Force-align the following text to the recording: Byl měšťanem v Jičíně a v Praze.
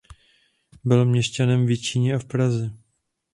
Byl 0.83 1.05
měšťanem 1.05 1.65
v 1.65 1.69
Jičíně 1.69 2.15
a 2.15 2.19
v 2.19 2.25
Praze. 2.25 2.77